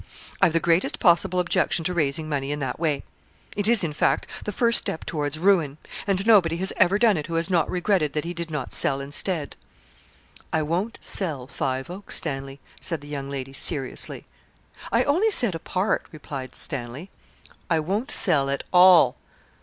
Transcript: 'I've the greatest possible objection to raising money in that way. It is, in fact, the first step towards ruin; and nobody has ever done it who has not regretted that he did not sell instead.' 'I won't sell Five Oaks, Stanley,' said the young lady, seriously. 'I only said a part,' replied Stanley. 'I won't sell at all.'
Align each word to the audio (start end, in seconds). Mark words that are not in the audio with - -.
'I've 0.41 0.53
the 0.53 0.59
greatest 0.59 0.97
possible 0.97 1.39
objection 1.39 1.85
to 1.85 1.93
raising 1.93 2.27
money 2.27 2.51
in 2.51 2.57
that 2.57 2.79
way. 2.79 3.03
It 3.55 3.67
is, 3.67 3.83
in 3.83 3.93
fact, 3.93 4.25
the 4.45 4.51
first 4.51 4.79
step 4.79 5.05
towards 5.05 5.37
ruin; 5.37 5.77
and 6.07 6.25
nobody 6.25 6.57
has 6.57 6.73
ever 6.77 6.97
done 6.97 7.17
it 7.17 7.27
who 7.27 7.35
has 7.35 7.51
not 7.51 7.69
regretted 7.69 8.13
that 8.13 8.25
he 8.25 8.33
did 8.33 8.49
not 8.49 8.73
sell 8.73 8.99
instead.' 8.99 9.55
'I 10.51 10.63
won't 10.63 10.97
sell 11.03 11.45
Five 11.45 11.91
Oaks, 11.91 12.15
Stanley,' 12.15 12.59
said 12.79 13.01
the 13.01 13.07
young 13.09 13.29
lady, 13.29 13.53
seriously. 13.53 14.25
'I 14.91 15.03
only 15.03 15.29
said 15.29 15.53
a 15.53 15.59
part,' 15.59 16.07
replied 16.11 16.55
Stanley. 16.55 17.11
'I 17.69 17.81
won't 17.81 18.09
sell 18.09 18.49
at 18.49 18.63
all.' 18.73 19.17